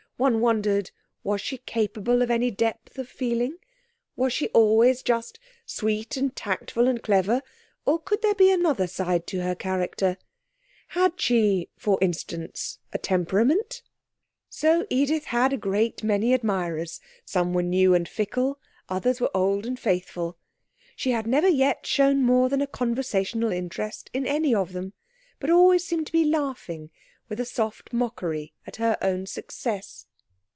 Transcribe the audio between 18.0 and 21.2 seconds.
fickle, others were old and faithful. She